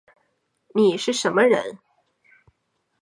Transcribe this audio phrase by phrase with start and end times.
[0.73, 1.77] 你是什么人